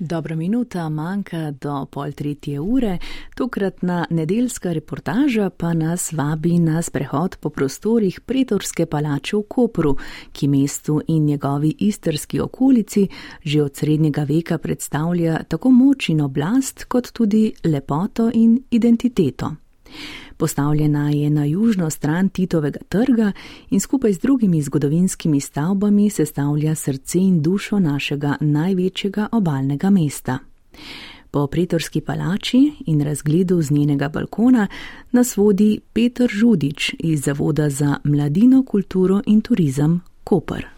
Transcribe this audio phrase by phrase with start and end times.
[0.00, 2.98] Dobra minuta manjka do pol tretje ure,
[3.34, 9.96] tokratna nedeljska reportaža pa nas vabi na sprehod po prostorih Pretorske palače v Kopru,
[10.32, 13.08] ki mestu in njegovi istrski okolici
[13.42, 19.54] že od srednjega veka predstavlja tako moč in oblast, kot tudi lepoto in identiteto.
[20.38, 23.32] Postavljena je na južno stran Titovega trga
[23.70, 30.38] in skupaj z drugimi zgodovinskimi stavbami sestavlja srce in dušo našega največjega obalnega mesta.
[31.30, 34.66] Po pretorski palači in razgledu z njenega balkona
[35.12, 40.77] nas vodi Petr Žudič iz Zavoda za mladino, kulturo in turizem Koper.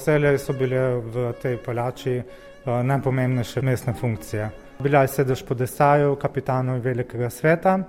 [0.00, 2.24] Vselej so bile v tej palači eh,
[2.64, 4.48] najpomembnejše mestne funkcije.
[4.80, 7.84] Bila je sedež podesaju, kapitanov velikega sveta,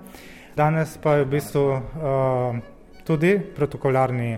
[0.52, 1.80] danes pa je v bistvu uh,
[3.00, 4.36] tudi protokolarni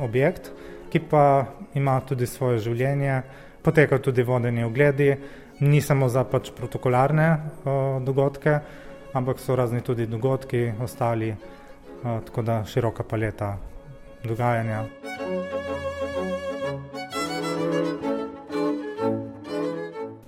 [0.00, 0.48] objekt,
[0.88, 3.20] ki pa ima tudi svoje življenje,
[3.60, 5.12] poteka tudi vodeni ogledi,
[5.60, 8.56] ni samo za pač protokolarne uh, dogodke,
[9.12, 11.34] ampak so razni tudi dogodki ostali,
[12.00, 13.58] tako da široka paleta
[14.24, 14.86] dogajanja.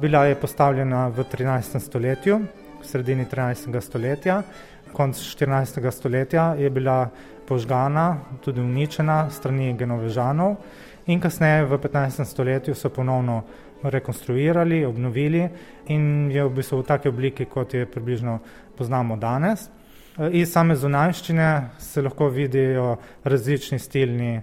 [0.04, 1.80] Bila je postavljena v 13.
[1.80, 2.36] stoletju,
[2.80, 3.80] v sredini 13.
[3.80, 4.42] stoletja,
[4.92, 5.90] konc 14.
[5.90, 7.08] stoletja je bila
[7.48, 10.58] požgana, tudi uničena strani genovežanov
[11.06, 12.24] in kasneje v 15.
[12.24, 13.42] stoletju so ponovno
[13.82, 15.48] rekonstruirali, obnovili
[15.86, 18.38] in je v bistvu v taki obliki, kot je približno
[18.76, 19.70] poznamo danes.
[20.32, 24.42] Iz same zunanjščine se lahko vidijo različni stilni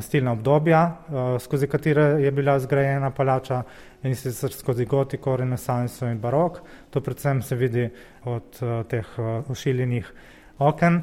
[0.00, 0.96] stilna obdobja,
[1.40, 3.62] skozi katere je bila zgrajena palača
[4.06, 6.60] in sicer skozi gotiko, renesanso in barok.
[6.90, 7.88] To predvsem se vidi
[8.24, 9.18] od eh, teh
[9.50, 10.12] ošiljenih
[10.58, 11.02] oken,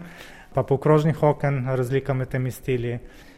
[0.54, 2.98] pa pokrožnih oken, razlika med temi stili.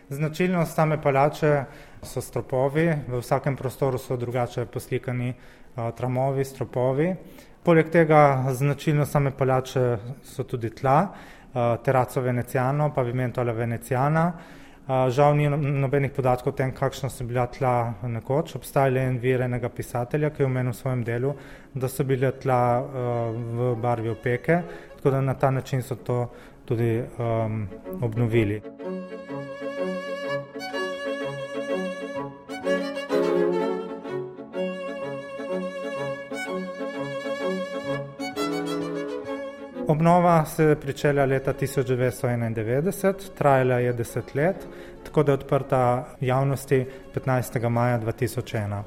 [0.10, 1.64] Značilnost same palače
[2.06, 5.34] so stropovi, v vsakem prostoru so drugače poslikani
[5.98, 7.10] tramovi, stropovi.
[7.64, 11.00] Poleg tega značilnost same palače so tudi tla,
[11.84, 14.32] teraco venecijano, pavimento alla venecijana,
[14.88, 18.56] Žal ni no-, nobenih podatkov o tem, kakšna so bila tla nekoč.
[18.60, 21.34] Obstaja le en vir enega pisatelja, ki je omenil v svojem delu,
[21.74, 22.62] da so bile tla
[23.58, 24.62] v barvi opeke,
[24.98, 26.28] tako da na ta način so to
[26.66, 27.68] tudi um,
[28.02, 28.62] obnovili.
[39.88, 44.68] Obnova se je pričela leta 1991, trajala je 10 let,
[45.04, 46.86] tako da je odprta javnosti
[47.16, 47.70] 15.
[47.70, 48.82] maja 2001.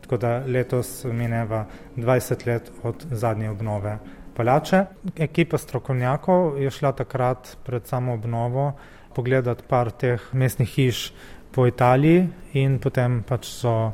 [0.00, 1.64] Tako da letos mineva
[1.96, 3.98] 20 let od zadnje obnove
[4.36, 4.84] palače.
[5.16, 8.72] Ekipa strokovnjakov je šla takrat pred samo obnovo
[9.14, 11.12] pogledati par teh mestnih hiš
[11.50, 13.92] po Italiji in potem pač so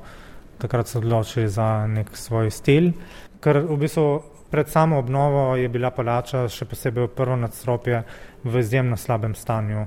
[0.59, 2.93] takrat se odločili za nek svoj stil,
[3.41, 8.03] ker v bistvu Pred samo obnovo je bila palača, še posebej prvo nadstropje,
[8.45, 9.87] v izjemno slabem stanju.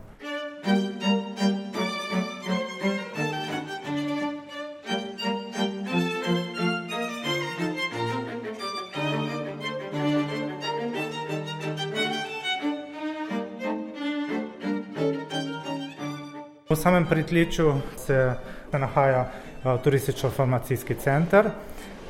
[16.66, 18.34] V samem pritličju se
[18.74, 21.54] nahaja uh, turistično-farmacijski center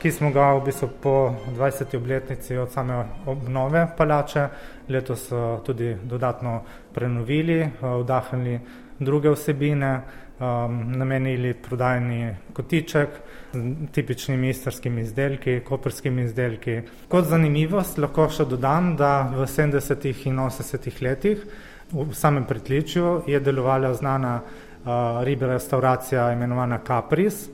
[0.01, 1.97] ki smo ga v bistvu po 20.
[1.97, 4.47] obletnici od same obnove palače
[4.89, 5.35] letos eh,
[5.65, 6.61] tudi dodatno
[6.93, 8.59] prenovili, eh, vdahnili
[8.99, 10.01] druge vsebine,
[10.39, 13.09] um, namenili prodajni kotiček
[13.53, 16.81] z tipičnimi istarskimi izdelki, koperskimi izdelki.
[17.07, 20.07] Kot zanimivost lahko še dodam, da v 70.
[20.27, 21.01] in 80.
[21.01, 21.43] letih
[21.91, 27.49] v samem pritličju je delovala znana uh, ribe restauracija imenovana Capris,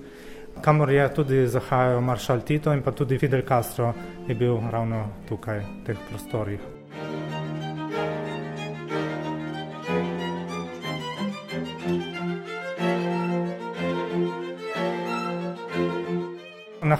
[0.62, 3.94] kamor je tudi zahajal maršal Tito in pa tudi Fidel Castro
[4.28, 6.81] je bil ravno tukaj, v teh prostorih.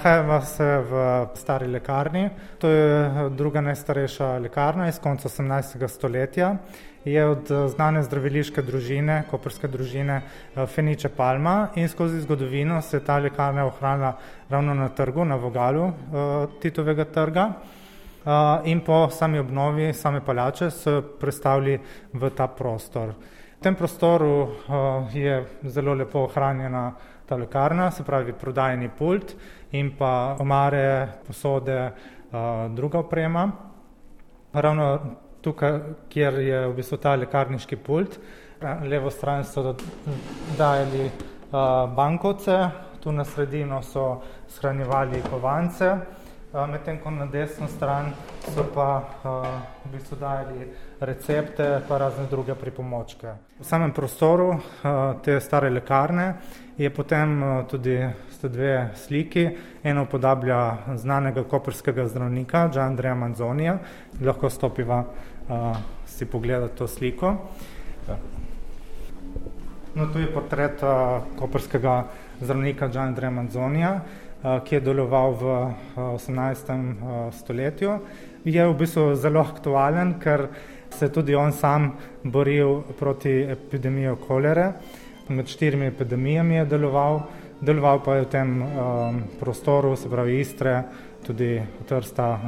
[0.02, 5.88] Nahajamo se v stari lekarni, to je druga najstarejša lekarna iz konca 18.
[5.88, 6.56] stoletja
[7.06, 12.98] je od eh, znane zdraviliške družine, koperske družine eh, Feniče Palma in skozi zgodovino se
[12.98, 14.18] je ta lekarna ohranila
[14.50, 15.92] ravno na trgu, na vogalu
[16.62, 17.52] Titovega trga.
[18.66, 21.78] In po sami obnovi same palače so jo predstavili
[22.14, 23.14] v ta prostor.
[23.60, 24.50] V tem prostoru
[25.14, 26.92] je zelo lepo ohranjena
[27.32, 29.36] ta lekarna, se pravi prodajni pult
[29.72, 31.92] in pa omare, posode,
[32.76, 33.46] druga oprema.
[34.54, 34.88] Ravno
[35.42, 35.80] tukaj,
[36.12, 38.20] kjer je v bistvu ta lekarniški pult,
[38.84, 39.72] levo stran so
[40.58, 41.08] dajali
[41.96, 42.58] bankovce,
[43.00, 45.94] tu na sredino so shranjevali kovance,
[46.52, 48.12] medtem ko na desno stran
[48.52, 48.90] so pa
[49.24, 50.68] v bistvu dajali
[51.00, 53.34] recepte pa razne druge pripomočke.
[53.60, 54.60] V samem prostoru
[55.24, 56.34] te stare lekarne
[56.82, 58.00] je potem tudi
[58.30, 59.50] sta dve sliki,
[59.84, 63.78] ena upodablja znanega koprskega zdravnika Gian Andreja Manzonija,
[64.22, 65.04] lahko stopiva
[66.06, 67.36] si pogledati to sliko.
[69.96, 70.82] No, tu je portret
[71.38, 72.08] koprskega
[72.42, 73.94] zdravnika Gian Andreja Manzonija,
[74.66, 75.56] ki je deloval v
[76.16, 76.96] osemnajstem
[77.38, 78.00] stoletju.
[78.44, 80.48] Je v bistvu zelo aktualen, ker
[80.90, 81.92] se je tudi on sam
[82.24, 84.72] boril proti epidemiji kolere.
[85.30, 87.22] Med štirimi epidemijami je deloval,
[87.62, 88.50] deloval pa je v tem
[89.40, 90.84] prostoru, se pravi Istre,
[91.26, 92.40] tudi Trsta,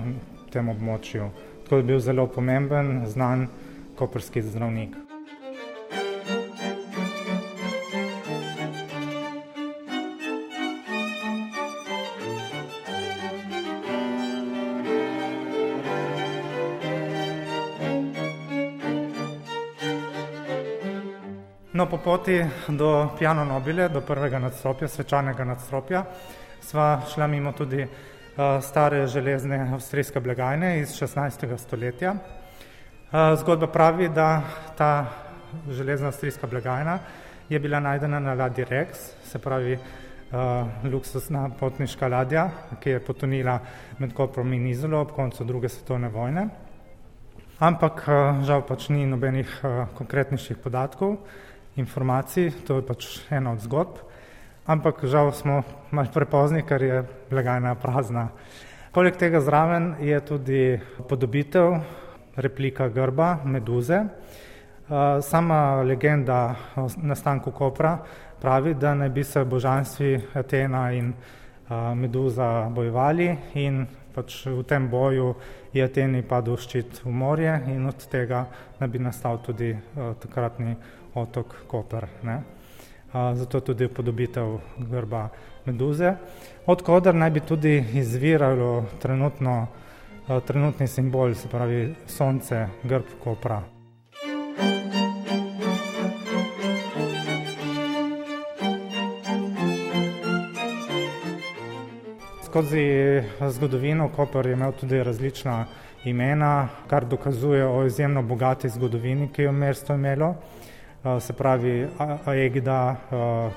[0.51, 1.29] tem območju.
[1.63, 3.47] Tako je bil zelo pomemben, znan
[3.95, 5.02] koprski zdravnik.
[21.73, 22.37] No, po poti
[22.67, 26.03] do Piano Nobile, do prvega nadstropja, svečanega nadstropja,
[26.61, 27.87] sva šla mimo tudi
[28.61, 32.13] stare železne avstrijske blagajne iz šestnajstega stoletja.
[33.37, 34.41] zgodba pravi, da
[34.77, 35.05] ta
[35.69, 36.99] železna avstrijska blagajna
[37.49, 38.87] je bila najdena na ladji Rex,
[39.23, 39.79] se pravi
[40.83, 42.49] luksuzna potniška ladja,
[42.79, 43.59] ki je potonila
[43.97, 46.49] med Koprom in Izolo ob koncu druge svetovne vojne.
[47.59, 48.05] Ampak
[48.45, 49.61] žal pač ni nobenih
[49.97, 51.17] konkretnejših podatkov,
[51.75, 54.01] informacij, to je pač ena od zgodb.
[54.65, 58.29] Ampak žal smo malo prepozni, ker je blagajna prazna.
[58.93, 61.81] Poleg tega zraven je tudi upodobitev,
[62.35, 64.05] replika grba Meduze.
[65.21, 67.97] sama legenda o nastanku Kopra
[68.41, 71.13] pravi, da naj bi se božanstvi Atena in
[71.95, 75.33] Meduza bojevali in pač v tem boju
[75.73, 78.45] je Ateni padel ščit v morje in od tega
[78.79, 79.73] naj bi nastal tudi
[80.19, 80.75] takratni
[81.13, 82.41] otok Koper, ne.
[83.13, 85.29] zato tudi upodobitev grba
[85.65, 86.15] Meduze,
[86.65, 89.67] od koder naj bi tudi izviralo trenutno,
[90.47, 93.61] trenutni simbol, se pravi sonce, grb Kopra.
[102.45, 105.65] Skozi zgodovino Koper je imel tudi različna
[106.05, 110.35] imena, kar dokazuje o izjemno bogati zgodovini, ki jo je mesto imelo.
[111.19, 111.87] Se pravi
[112.25, 112.95] Aegida,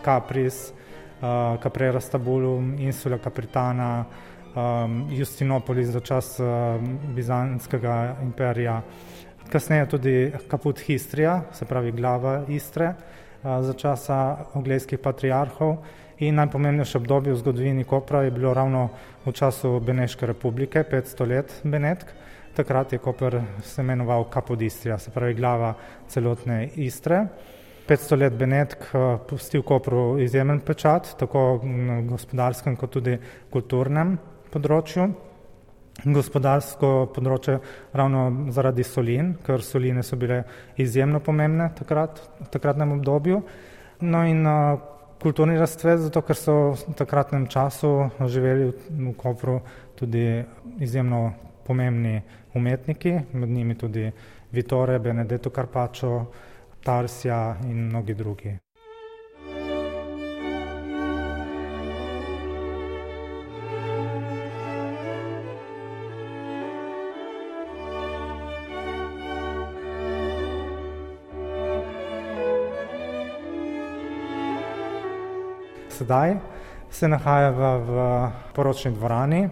[0.03, 0.73] Kapris,
[1.63, 4.05] Caprera Stabulum, Insula Capritana,
[5.11, 6.41] Justinopolis za čas
[7.15, 8.83] Bizanskega imperija.
[9.53, 12.95] Kasneje tudi Caput Histria, se pravi glava Istre,
[13.43, 15.77] za časa Oglejskih patriarhov.
[16.19, 18.89] In najpomembnejše obdobje v zgodovini Kopra je bilo ravno
[19.27, 22.26] v času Beneške republike, petsto let Benetk.
[22.57, 25.75] Takrat je Koper se imenoval Capodistria, se pravi glava
[26.09, 27.27] celotne Istre.
[27.87, 28.87] Petsto let Benetk
[29.29, 33.19] pusti v Kopru izjemen pečat, tako na gospodarskem kot tudi
[33.53, 34.17] kulturnem
[34.51, 35.07] področju.
[36.17, 37.61] Gospodarsko področje
[37.93, 40.43] ravno zaradi solin, ker soline so bile
[40.81, 43.43] izjemno pomembne takrat, v takratnem obdobju.
[44.01, 44.45] No, in
[45.21, 49.61] kulturni razcvet zato, ker so v takratnem času živeli v Kopru
[49.97, 50.45] tudi
[50.81, 51.27] izjemno
[51.67, 52.23] pomembni
[52.55, 54.13] umetniki, med njimi tudi
[54.51, 56.27] Vittore, Benedetto Carpaccio,
[56.85, 58.59] Tarsja in mnogi drugi.
[75.97, 76.37] Sedaj
[76.91, 77.95] se nahajava v
[78.55, 79.49] poročni dvorani,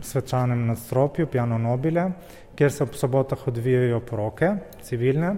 [0.00, 2.10] svečanem nadstropju Piano Nobile,
[2.54, 4.50] kjer se ob sobotah odvijajo poroke,
[4.82, 5.36] civilne.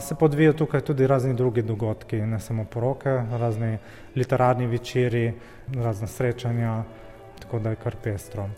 [0.00, 3.78] se pa odvijajo tukaj tudi razni drugi dogodki, ne samo poroke, razni
[4.16, 5.32] literarni večeri,
[5.74, 6.82] razna srečanja,
[7.40, 8.48] tako da je kar pestro.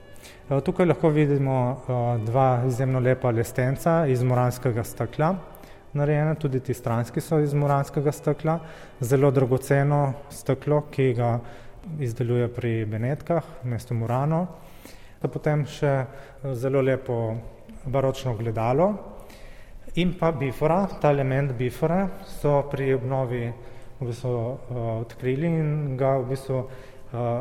[0.65, 1.81] tukaj lahko vidimo
[2.27, 5.37] dva izjemno lepa lestenca iz muranskega stekla,
[5.95, 8.59] narejena, tudi ti stranski so iz muranskega stekla.
[9.01, 11.39] Zelo dragoceno steklo, ki ga
[12.01, 14.47] izdeluje pri Benetkah v mestu Murano.
[15.25, 15.91] Pa potem še
[16.53, 17.15] zelo lepo
[17.89, 18.89] baročno ogledalo
[19.97, 23.47] in pa bifora, ta element bifore so pri obnovi
[24.01, 24.59] v bistvu,
[25.01, 26.61] odkrili in ga v bistvu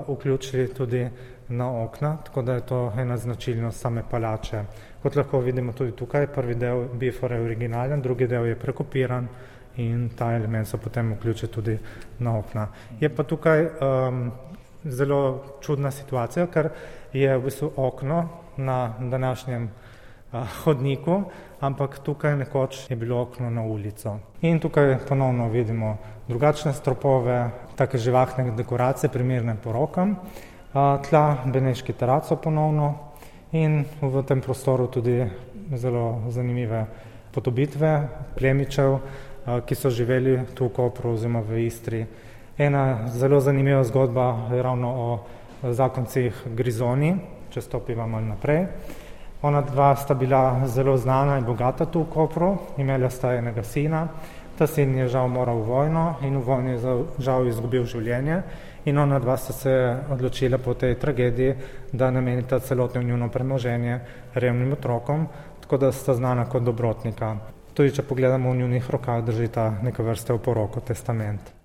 [0.08, 1.02] vključili tudi
[1.50, 4.64] na okna, tako da je to ena značilnost same palače.
[5.04, 9.28] Kot lahko vidimo tudi tukaj, prvi del bifora je originalen, drugi del je prekopiran
[9.76, 11.78] in ta element so potem vključili tudi
[12.20, 12.68] na okna.
[13.00, 14.32] Je pa tukaj um,
[14.86, 16.70] zelo čudna situacija, ker
[17.14, 21.24] je v bistvu okno na današnjem uh, hodniku,
[21.60, 24.18] ampak tukaj nekoč je bilo okno na ulico.
[24.42, 25.98] In tukaj ponovno vidimo
[26.28, 32.94] drugačne stropove, take živahne dekoracije, primerne porokam, uh, tla, beneški teraco ponovno
[33.52, 35.24] in v tem prostoru tudi
[35.76, 36.86] zelo zanimive
[37.34, 39.00] podobitve plemičev,
[39.66, 42.06] ki so živeli tu v Kopru oziroma v Istri.
[42.58, 45.20] Ena zelo zanimiva zgodba je ravno o
[45.74, 47.16] zakoncih Grizoni,
[47.50, 48.68] če stopiva malo naprej.
[49.42, 54.08] Ona dva sta bila zelo znana in bogata tu v Kopru, imela sta enega sina,
[54.58, 58.38] ta sin je žal moral v vojno in v vojni je žal izgubil življenje
[58.86, 59.74] in ona dva sta se
[60.12, 61.56] odločila po tej tragediji,
[61.92, 64.00] da namenita celotno njuno premoženje
[64.34, 65.28] revnim otrokom,
[65.62, 67.36] tako da sta znana kot dobrotnika.
[67.74, 71.63] Tudi če pogledamo v njunih rokah, držita neka vrste oporoko, testament.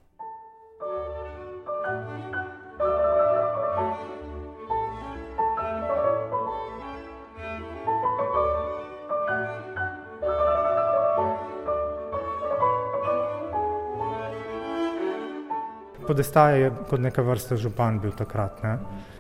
[16.08, 18.78] Podestaje je kot neka vrsta župan bil takrat, ne,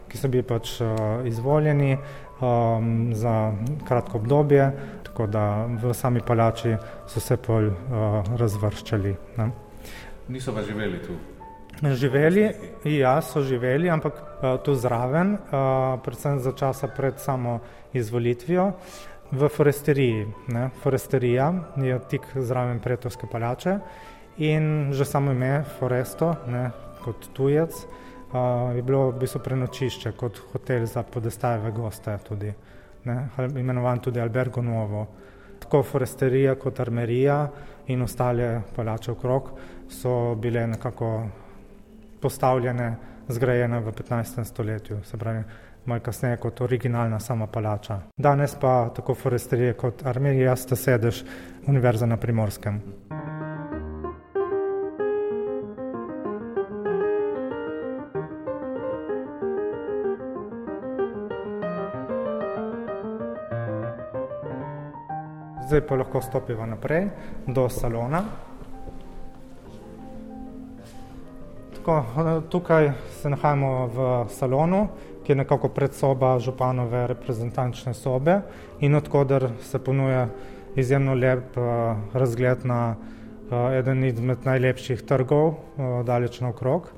[0.08, 1.90] ki so bili pač uh, izvoljeni
[2.40, 3.52] um, za
[3.88, 4.70] kratko obdobje,
[5.04, 6.72] tako da v sami palači
[7.06, 9.12] so se pol uh, razvrščali.
[9.36, 9.50] Ne.
[10.32, 11.18] Niso pa živeli tu.
[11.78, 12.48] Živeli,
[12.90, 17.60] ja, so živeli, ampak uh, tu zraven, uh, predvsem za časa pred samo
[17.92, 18.72] izvolitvijo,
[19.30, 20.26] v foresteriji.
[20.56, 20.70] Ne.
[20.82, 23.78] Foresterija je tik zraven pretovske palače
[24.38, 26.70] in že samo ime Foresto, ne,
[27.04, 27.74] kot tujec,
[28.32, 32.52] uh, je bilo v bistvu prenočišče kot hotel za podestajeve goste tudi,
[33.04, 33.28] ne,
[33.58, 35.06] imenovan tudi Albergo Nuovo.
[35.58, 37.48] Tako foresterija kot armerija
[37.86, 39.50] in ostale palače okrog
[39.90, 41.26] so bile nekako
[42.20, 42.96] postavljene,
[43.28, 44.44] zgrajene v 15.
[44.44, 45.42] stoletju, se pravi
[45.84, 48.00] malo kasneje kot originalna sama palača.
[48.16, 51.24] Danes pa tako foresterija kot armerija sta sedež
[51.66, 52.80] Univerze na Primorskem.
[65.78, 67.04] Zdaj pa lahko stopimo naprej
[67.46, 68.24] do salona.
[71.74, 72.02] Tako,
[72.50, 74.88] tukaj se nahajamo v salonu,
[75.22, 78.40] ki je nekako predsoba županove reprezentančne sobe
[78.80, 80.26] in odkuder se ponuja
[80.76, 85.54] izjemno lep uh, razgled na uh, eden izmed najlepših trgov
[86.04, 86.90] daleč naokrog.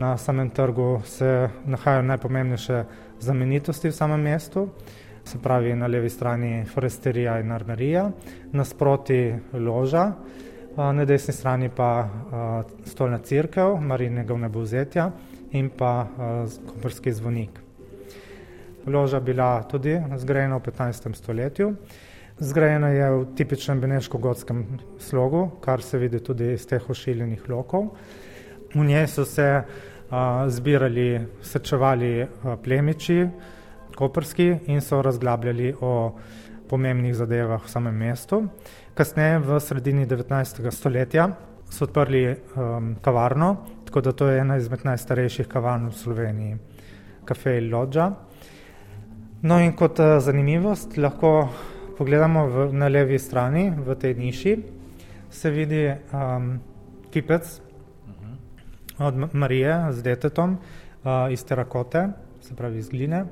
[0.00, 2.84] Na samem trgu se nahajajo najpomembnejše
[3.20, 4.70] znamenitosti v samem mestu
[5.28, 8.10] se pravi na levi strani foresterija in armerija,
[8.52, 10.12] nasproti loža,
[10.76, 12.08] na desni strani pa
[12.86, 15.10] stolna crkva Marinega vnebovzetja
[15.58, 16.06] in pa
[16.66, 17.60] koperski zvonik.
[18.86, 21.14] Loža bila tudi zgrajena v 15.
[21.14, 21.74] stoletju.
[22.38, 24.64] Zgrajena je v tipičnem beneško-gotskem
[24.98, 27.90] slogu, kar se vidi tudi iz teh ošiljenih lokov.
[28.74, 29.62] V njej so se
[30.46, 32.26] zbirali, srečevali
[32.64, 33.26] plemiči,
[33.98, 36.14] koperski in so razglabljali o
[36.70, 38.44] pomembnih zadevah v samem mestu.
[38.94, 40.70] Kasneje, v sredini 19.
[40.70, 41.32] stoletja,
[41.70, 43.56] so odprli um, kavarno,
[43.88, 46.58] tako da to je ena izmed najstarejših kavarn v Sloveniji,
[47.28, 48.08] Cafe Lodža.
[49.42, 51.48] No in kot uh, zanimivost lahko
[51.98, 54.56] pogledamo v, na levi strani, v tej niši,
[55.30, 56.52] se vidi um,
[57.10, 57.50] kipec
[58.98, 63.26] od Marije z detetom uh, iz terakote, se pravi iz gline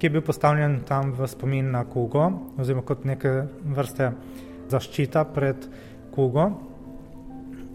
[0.00, 3.44] ki je bil postavljen tam v spomin na Kugo, oziroma kot neke
[3.76, 4.12] vrste
[4.72, 5.68] zaščita pred
[6.14, 6.46] Kugo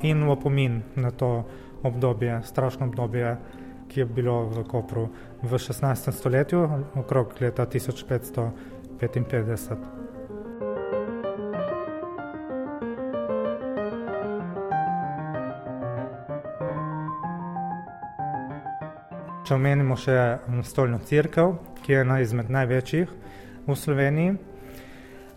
[0.02, 1.46] in v opomin na to
[1.86, 3.38] obdobje, strašno obdobje,
[3.88, 5.10] ki je bilo v Kopru
[5.44, 6.12] v 16.
[6.12, 10.05] stoletju, okrog leta 1555.
[19.46, 20.14] Če omenimo še
[20.66, 21.44] stolno crkvo,
[21.86, 23.12] ki je ena izmed največjih
[23.68, 24.32] v Sloveniji,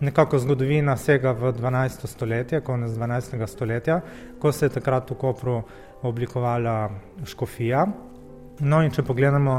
[0.00, 2.06] nekako zgodovina sega v 12.
[2.08, 3.36] stoletje, konec 12.
[3.44, 3.98] stoletja,
[4.40, 5.58] ko se je takrat v Kopru
[6.08, 6.88] oblikovala
[7.28, 7.84] škofija.
[8.64, 9.58] No, in če pogledamo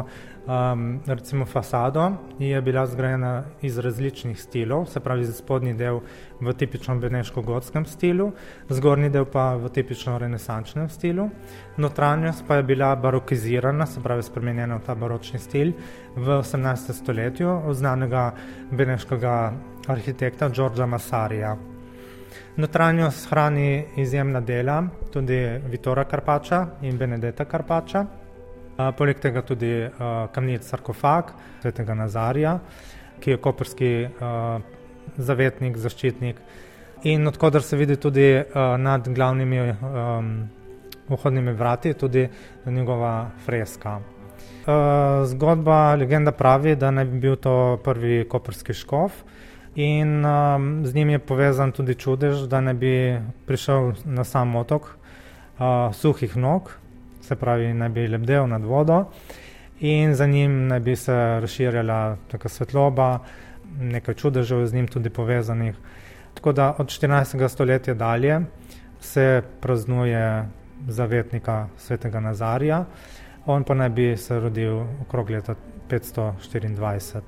[0.50, 6.00] Um, recimo fasado je bila zgrajena iz različnih stilov, se pravi, spodnji del
[6.42, 8.32] v tipičnem beneško-gotskem stilu,
[8.70, 11.28] zgornji del pa v tipično renesančnem stilu.
[11.78, 15.74] Notranjost pa je bila barokizirana, se pravi, spremenjena v ta baročni stil
[16.16, 16.94] v 18.
[16.98, 18.32] stoletju od znanega
[18.72, 19.54] beneškega
[19.88, 21.58] arhitekta Đorđa Masarija.
[22.58, 24.82] Notranjost hrani izjemna dela,
[25.14, 25.38] tudi
[25.70, 28.06] Vitora Karpača in Benedeta Karpača.
[28.80, 29.74] Poleg tega tudi
[30.32, 32.54] kamnit sarkofag svetega Nazarija,
[33.20, 33.92] ki je koperski
[35.18, 36.40] zavetnik, zaščitnik.
[37.12, 39.60] In odkudar se vidi tudi nad glavnimi
[41.10, 42.30] vhodnimi vrati, tudi
[42.66, 44.00] njegova freska.
[45.26, 49.24] Zgodba, legenda pravi, da naj bi bil to prvi koperski škof.
[49.76, 54.90] In um, z njim je povezan tudi čudež, da ne bi prišel na sam otok
[54.90, 56.72] uh, suhih nog,
[57.30, 59.04] se pravi, naj bi lebdel nad vodo
[59.80, 63.20] in za njim naj bi se razširjala taka svetloba,
[63.80, 65.76] nekaj čudežev z njim tudi povezanih.
[66.34, 67.48] Tako da od 14.
[67.48, 68.42] stoletja dalje
[69.00, 70.46] se praznuje
[70.88, 72.86] zavetnika svetega Nazarija,
[73.46, 75.56] on pa naj bi se rodil okrog leta
[75.90, 77.22] 524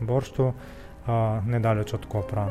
[0.00, 2.48] v Borštu, uh, nedaleč od Kopra.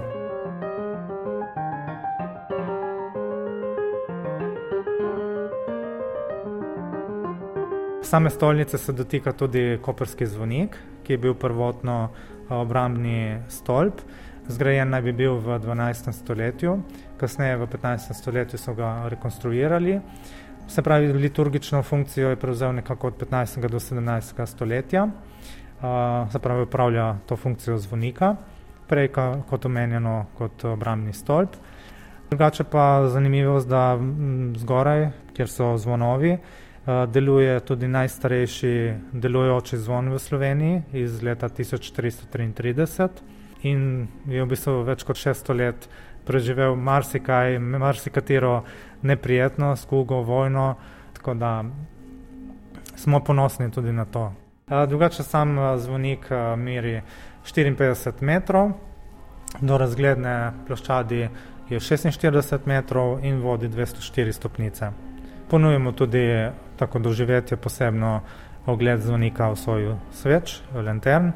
[8.08, 12.10] Same stolnice se dotika tudi koperski zvonik, ki je bil prvotno
[12.50, 14.00] obrambni stolp.
[14.48, 16.14] Zgrajen naj bi bil v 12.
[16.16, 16.78] stoletju,
[17.20, 18.14] kasneje v 15.
[18.16, 20.00] stoletju so ga rekonstruirali.
[20.68, 23.68] Se pravi, liturgično funkcijo je prevzel nekako od 15.
[23.68, 24.46] do 17.
[24.46, 25.08] stoletja,
[26.32, 28.36] se pravi, upravlja to funkcijo zvonika,
[28.88, 29.10] prej
[29.50, 31.60] kot omenjeno kot obrambni stolp.
[32.30, 34.00] Drugače pa zanimivost, da
[34.56, 36.38] zgoraj, kjer so zvonovi,
[36.88, 43.10] deluje tudi najstarejši delujoči zvon v Sloveniji iz leta 1433
[43.64, 45.90] in je v bistvu več kot 600 let
[46.28, 48.64] preživel marsikaj, marsikatero
[49.02, 50.76] neprijetno, skugo, vojno,
[51.14, 51.64] tako da
[52.96, 54.34] smo ponosni tudi na to.
[54.68, 56.28] Drugače sam zvonik
[56.58, 57.02] meri
[57.44, 58.72] 54 metrov,
[59.62, 61.20] do razgledne ploščadi
[61.70, 64.92] je 46 metrov in vodi 204 stopnice.
[65.50, 66.24] Ponujemo tudi
[66.78, 68.22] tako doživetje posebno
[68.66, 71.32] ogled zvonika v svoju sveč, lantern,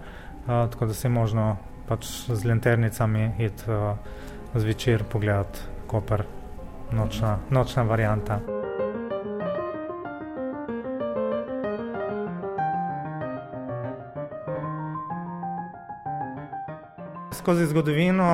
[0.45, 3.63] tako da se je možno pač z lanternicami iti
[4.56, 6.23] zvečer pogledati Koper,
[6.91, 8.61] nočna, nočna varianta.
[17.32, 18.28] Skozi zgodovino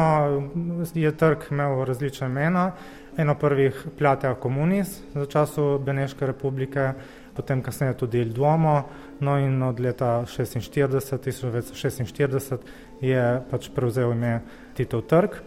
[0.94, 2.72] je trg imel različna imena
[3.18, 6.92] eno prvih Platea Comunis za času Beneške republike,
[7.36, 8.84] potem kasneje tudi Il Duomo,
[9.20, 12.58] no in od leta 46, 1946
[13.02, 14.42] je pač prevzel ime
[14.74, 15.38] Titov trg,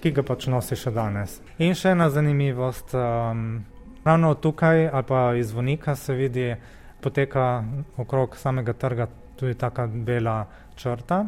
[0.00, 1.40] ki ga pač nosi še danes.
[1.58, 3.64] In še ena zanimivost, um,
[4.04, 6.54] ravno tukaj ali pa iz zvonika se vidi,
[7.00, 7.64] poteka
[7.96, 10.44] okrog samega trga tudi taka bela
[10.76, 11.24] črta.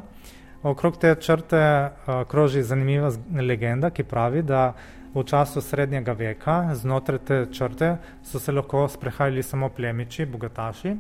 [0.63, 4.73] Okrog te črte uh, kroži zanimiva legenda, ki pravi, da
[5.15, 10.95] v času srednjega veka, znotraj te črte, so se lahko sprehajali samo plemiči, bogataši,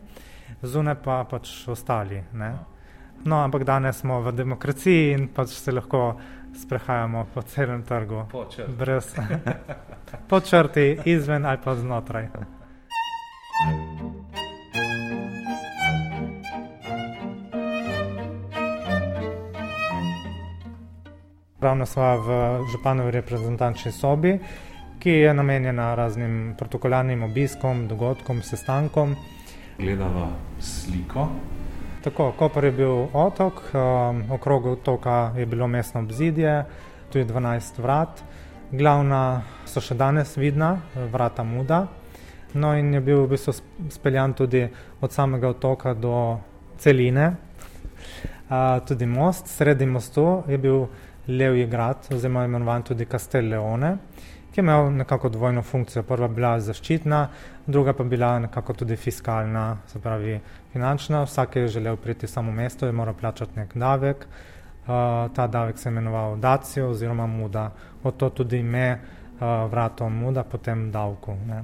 [0.62, 2.22] zunaj pa pač ostali.
[2.33, 2.53] Ne?
[3.25, 6.16] No, ampak danes smo v demokraciji in pač se lahko
[6.59, 8.27] sprehajamo po celem trgu.
[8.33, 8.72] Po črti.
[8.79, 9.14] Brez,
[10.31, 12.29] po črti, izven ali pa znotraj.
[21.62, 22.29] Ravno smo v
[22.72, 24.33] županovi reprezentančni sobi,
[24.98, 29.14] ki je namenjena raznim protokolarnim obiskom, dogodkom, sestankom.
[29.79, 30.27] Gledava
[30.61, 31.29] sliko.
[32.03, 36.64] Tako, Koper je bil otok, um, okrog otoka je bilo mestno obzidje,
[37.12, 38.25] tu je 12 vrat.
[38.72, 40.81] Glavna so še danes vidna,
[41.14, 41.85] vrata Muda.
[42.59, 43.55] No in je bil v bistvu
[43.90, 44.66] speljan tudi
[45.01, 46.40] od samega otoka do
[46.83, 47.37] celine.
[48.51, 50.88] Uh, tudi most, sredi mostu je bil
[51.29, 53.97] levji grad, oziroma imenovan tudi Castel Leone,
[54.53, 56.03] ki je imel nekako dvojno funkcijo.
[56.03, 57.29] Prva bila zaščitna,
[57.67, 60.41] druga pa bila nekako tudi fiskalna, se pravi
[60.73, 61.23] finančna.
[61.23, 64.27] Vsak je želel priti samo mesto, je moral plačati nek davek.
[64.83, 64.89] Uh,
[65.35, 67.71] ta davek se je imenoval Dacio oziroma Muda,
[68.03, 71.37] od to tudi ime uh, vratom Muda, potem davku.
[71.47, 71.63] Ne.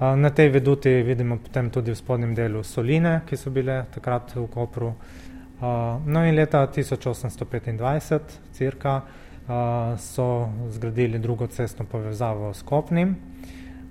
[0.00, 4.32] Uh, na tej veduti vidimo potem tudi v spodnjem delu soline, ki so bile takrat
[4.34, 4.88] v Kopru.
[4.88, 5.27] Uh,
[5.60, 8.20] no in leta 1825,
[8.52, 9.02] cirka,
[9.48, 13.16] uh, so zgradili drugo cestno povezavo s Kopnim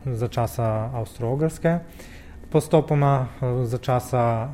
[0.06, 1.80] za časa Avstro-Ogrske.
[2.50, 4.50] Postopoma uh, za časa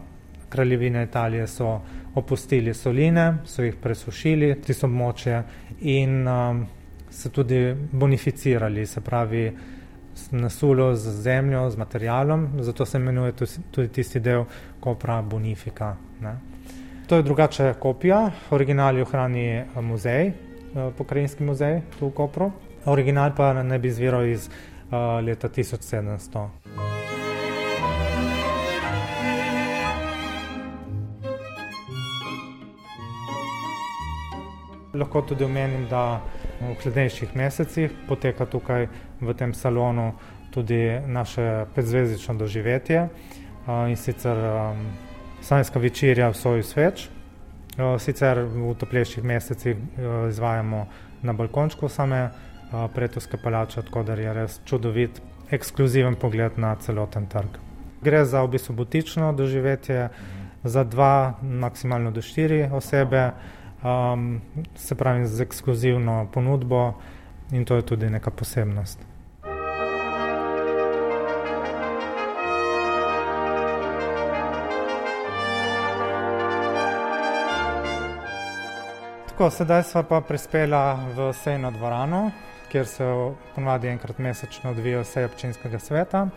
[0.49, 1.81] kraljevine Italije so
[2.15, 5.43] opustili soline, so jih presušili, tisto območje
[5.81, 6.65] in um,
[7.09, 9.51] se tudi bonificirali, se pravi,
[10.31, 13.33] nasulo z zemljo, z materialom, zato se imenuje
[13.71, 14.45] tudi tisti del
[14.79, 15.95] Kopra Bonifika.
[16.21, 16.52] Ne.
[17.07, 20.33] To je drugače kopija, original jo hrani muzej, eh,
[20.97, 22.51] pokrajinski muzej tu v Kopru,
[22.85, 26.47] original pa ne bi izviral iz uh, leta 1700.
[34.93, 36.21] Lahko tudi omenim, da
[36.61, 38.87] v hladnejših mesecih poteka tukaj
[39.21, 40.13] v tem salonu
[40.51, 43.09] tudi naše pedzvezdično doživetje
[43.89, 44.37] in sicer
[45.43, 47.07] sanjska večerja v soju sveč.
[47.99, 49.77] Sicer v toplejših mesecih
[50.29, 50.85] izvajamo
[51.21, 52.29] na balkončku same
[52.95, 57.57] pretovske palače, tako da je res čudovit, ekskluziven pogled na celoten trg.
[58.03, 60.09] Gre za v bistvu butično doživetje,
[60.63, 63.31] za dva, maksimalno do štiri osebe
[63.83, 64.41] um,
[64.75, 66.93] se pravi z ekskluzivno ponudbo
[67.51, 69.12] in to je tudi neka posebnost.
[79.33, 82.27] Tako, sedaj smo pa prispela v sejno dvorano,
[82.69, 83.05] kjer se
[83.55, 86.27] ponovadi enkrat mesečno odvijajo seje občinskega sveta,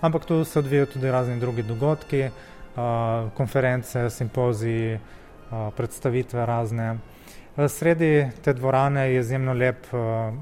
[0.00, 4.98] ampak tu se odvijajo tudi razni drugi dogodki, uh, konference, simpoziji,
[5.76, 6.96] predstavitve razne.
[7.68, 9.86] Sredi te dvorane je izjemno lep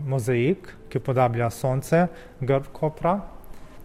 [0.07, 2.07] mozaik, ki podablja sonce,
[2.41, 3.19] grb Kopra.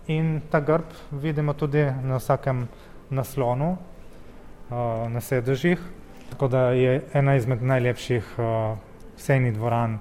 [0.07, 2.69] In ta grb vidimo tudi na vsakem
[3.09, 3.75] naslonu,
[5.09, 5.79] na sedežih,
[6.33, 8.35] tako da je ena izmed najlepših
[9.17, 9.99] sejnih dvoran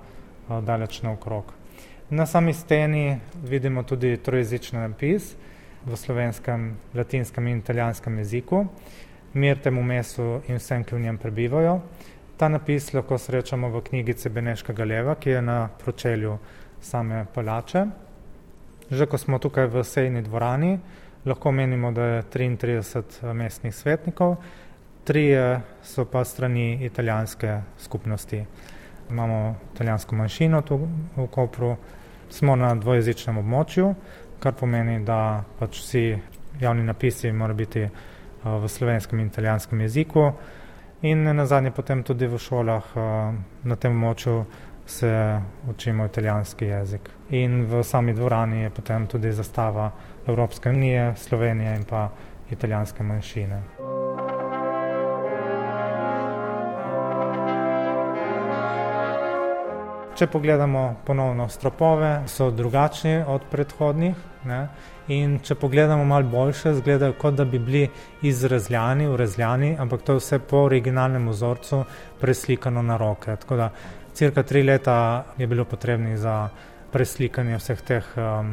[0.49, 1.53] daleč naokrog.
[2.11, 5.35] Na sami steni vidimo tudi trojezični napis
[5.85, 8.65] v slovenskem, latinskem in italijanskem jeziku
[9.35, 11.81] mir temu mestu in vsem, ki v njem prebivajo.
[12.37, 16.39] Ta napis lahko srečamo v knjigici Beneškega leva, ki je na pročelju
[16.81, 17.87] same palače.
[18.91, 20.79] Že ko smo tukaj v sejni dvorani,
[21.25, 24.37] lahko menimo, da je 33 eh, mestnih svetnikov,
[25.05, 28.45] trije so pa strani italijanske skupnosti.
[29.11, 31.77] Imamo italijansko manjšino tu v Kopru,
[32.31, 33.95] smo na dvojezičnem območju,
[34.41, 36.05] kar pomeni, da pač vsi
[36.61, 37.89] javni napisi morajo biti
[38.45, 40.33] v slovenskem in italijanskem jeziku.
[41.03, 42.95] In na zadnje potem tudi v šolah
[43.65, 44.45] na tem moču
[44.87, 47.11] se učimo italijanski jezik.
[47.31, 49.91] In v sami dvorani je potem tudi zastava
[50.27, 52.09] Evropske unije, Slovenije in pa
[52.51, 53.63] italijanske manjšine.
[60.13, 64.17] Če pogledamo ponovno stropove, so drugačni od predhodnih.
[64.45, 64.59] Ne?
[65.09, 67.87] In če pogledamo malo boljše, izgledajo kot da bi bili
[68.23, 71.85] izrezljani, urezljani, ampak to je vse po originalnem vzorcu
[72.21, 73.37] preslikano na roke.
[73.41, 73.71] Tako da
[74.13, 76.37] cirka tri leta je bilo potrebnih za
[76.93, 78.53] preslikanje vseh teh um,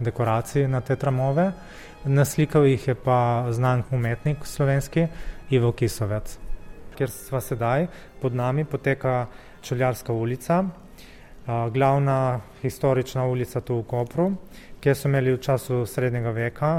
[0.00, 1.50] dekoracij na te tramove.
[2.04, 5.06] Naslikal jih je pa znan umetnik slovenski
[5.50, 6.38] Ivo Kisovec.
[6.96, 7.86] Ker sva sedaj,
[8.22, 9.26] pod nami poteka
[9.60, 10.64] Čeljarska ulica,
[11.46, 14.32] glavna historična ulica tu v Kopru
[14.86, 16.70] kjer so imeli v času srednjega veka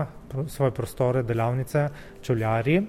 [0.47, 1.89] svoje prostore, delavnice,
[2.23, 2.79] čuljari.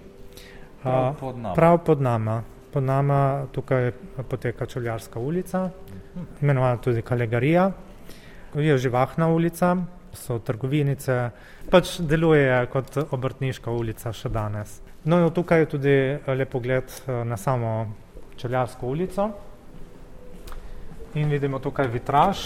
[0.82, 1.54] Prav pod nama.
[1.54, 2.42] Prav pod nama.
[2.72, 3.90] Pod nama tukaj
[4.30, 5.70] poteka čuljarska ulica,
[6.42, 7.70] imenovana tudi Kalegarija.
[8.54, 9.76] Je živahna ulica,
[10.12, 11.30] so trgovinice,
[11.70, 14.78] pač deluje kot obrtniška ulica še danes.
[15.04, 15.96] No, tukaj je tudi
[16.30, 16.94] lep pogled
[17.26, 17.74] na samo
[18.38, 19.30] čuljarsko ulico.
[21.18, 22.44] In vidimo tukaj vitraž,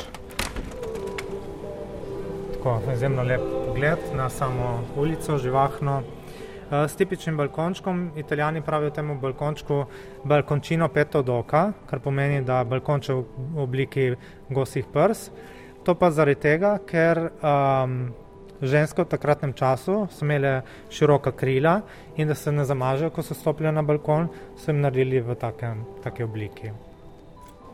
[2.54, 6.02] tako izjemno lep pogled na samo ulico, živahno.
[6.72, 9.84] Eh, s tipičnim balkončkom, italijani pravijo temu balkončku
[10.24, 14.14] balkončino peto doka, kar pomeni, da balkonče v obliki
[14.48, 15.28] gosih prs.
[15.84, 17.98] To pa zaradi tega, ker um,
[18.62, 21.80] ženske v takratnem času so imele široka krila
[22.16, 25.84] in da se ne zamažejo, ko so stopile na balkon, so jim naredili v takem,
[26.04, 26.72] take obliki.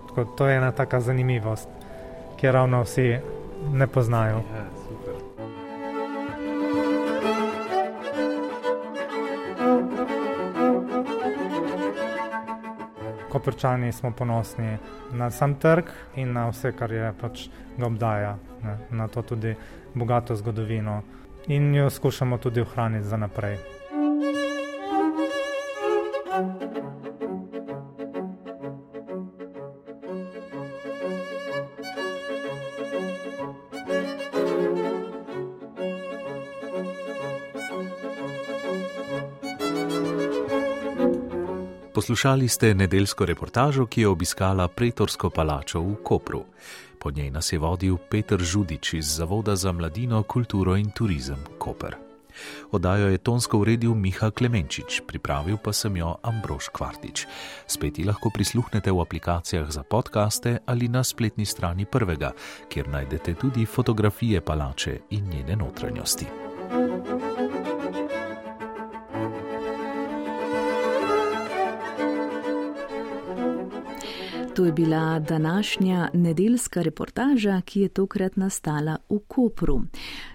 [0.08, 1.68] Tako, to je ena taka zanimivost,
[2.36, 3.18] ki jo ravno vsi
[3.72, 4.36] ne poznajo.
[4.36, 5.14] Ja, super.
[13.28, 14.78] Koprčani smo ponosni
[15.12, 15.84] na sam trg
[16.16, 19.54] in na vse, kar je pač ga obdaja, ne, na to tudi
[19.94, 21.02] bogato zgodovino
[21.46, 23.77] in jo skušamo tudi ohraniti za naprej.
[41.98, 46.44] Poslušali ste nedeljsko reportažo, ki je obiskala Pretorsko palačo v Kopru.
[46.98, 51.96] Po njej nas je vodil Petr Žudič iz Zavoda za mladino, kulturo in turizem Koper.
[52.70, 57.26] Odajo je tonsko uredil Miha Klemenčič, pripravil pa sem jo Ambrož Kvartič.
[57.66, 62.30] Spet ji lahko prisluhnete v aplikacijah za podkaste ali na spletni strani prvega,
[62.68, 66.47] kjer najdete tudi fotografije palače in njene notranjosti.
[74.58, 79.80] To je bila današnja nedeljska reportaža, ki je tokrat nastala v Kopru.